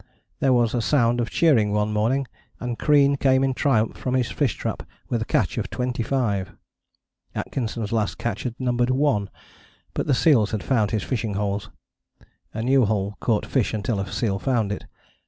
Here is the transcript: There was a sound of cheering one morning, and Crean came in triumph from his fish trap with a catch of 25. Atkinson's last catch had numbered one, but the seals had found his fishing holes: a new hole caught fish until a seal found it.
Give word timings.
There 0.39 0.51
was 0.51 0.73
a 0.73 0.81
sound 0.81 1.21
of 1.21 1.29
cheering 1.29 1.73
one 1.73 1.93
morning, 1.93 2.25
and 2.59 2.79
Crean 2.79 3.17
came 3.17 3.43
in 3.43 3.53
triumph 3.53 3.95
from 3.95 4.15
his 4.15 4.31
fish 4.31 4.55
trap 4.55 4.81
with 5.09 5.21
a 5.21 5.25
catch 5.25 5.59
of 5.59 5.69
25. 5.69 6.53
Atkinson's 7.35 7.91
last 7.91 8.17
catch 8.17 8.41
had 8.41 8.55
numbered 8.59 8.89
one, 8.89 9.29
but 9.93 10.07
the 10.07 10.15
seals 10.15 10.49
had 10.53 10.63
found 10.63 10.89
his 10.89 11.03
fishing 11.03 11.35
holes: 11.35 11.69
a 12.51 12.63
new 12.63 12.85
hole 12.85 13.15
caught 13.19 13.45
fish 13.45 13.75
until 13.75 13.99
a 13.99 14.11
seal 14.11 14.39
found 14.39 14.71
it. 14.71 14.87